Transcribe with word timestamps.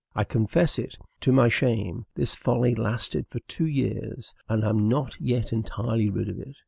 I 0.15 0.23
confess 0.23 0.79
it, 0.79 0.97
to 1.19 1.31
my 1.31 1.47
shame, 1.47 2.07
this 2.15 2.33
folly 2.33 2.73
lasted 2.73 3.27
for 3.29 3.37
two 3.41 3.67
years, 3.67 4.33
and 4.49 4.65
I 4.65 4.69
am 4.69 4.89
not 4.89 5.15
yet 5.21 5.53
entirely 5.53 6.09
rid 6.09 6.27
of 6.27 6.39
it. 6.39 6.57